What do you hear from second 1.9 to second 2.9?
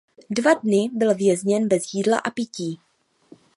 jídla a pití.